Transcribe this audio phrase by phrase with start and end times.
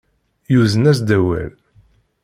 [0.51, 1.51] Yuzen-asen-d awal.